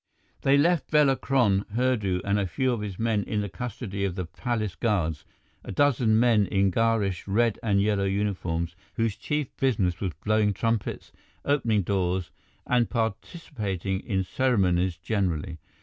They 0.41 0.57
left 0.57 0.89
Bela 0.89 1.15
Kron, 1.15 1.63
Hurdu, 1.75 2.21
and 2.25 2.39
a 2.39 2.47
few 2.47 2.73
of 2.73 2.81
his 2.81 2.97
men 2.97 3.21
in 3.23 3.41
the 3.41 3.49
custody 3.49 4.03
of 4.03 4.15
the 4.15 4.25
palace 4.25 4.73
guards, 4.73 5.25
a 5.63 5.71
dozen 5.71 6.19
men 6.19 6.47
in 6.47 6.71
garish 6.71 7.27
red 7.27 7.59
and 7.61 7.79
yellow 7.79 8.05
uniforms 8.05 8.75
whose 8.95 9.15
chief 9.15 9.55
business 9.57 9.99
was 10.01 10.13
blowing 10.25 10.53
trumpets, 10.53 11.11
opening 11.45 11.83
doors, 11.83 12.31
and 12.65 12.89
participating 12.89 13.99
in 13.99 14.23
ceremonies 14.23 14.97
generally. 14.97 15.59